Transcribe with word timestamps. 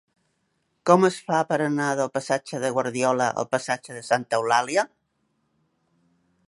Com 0.89 1.03
es 1.09 1.19
fa 1.27 1.41
per 1.51 1.59
anar 1.65 1.89
del 1.99 2.09
passatge 2.15 2.63
de 2.65 2.73
Guardiola 2.79 3.29
al 3.43 3.49
passatge 3.53 3.99
de 4.01 4.03
Santa 4.09 4.39
Eulàlia? 4.43 4.89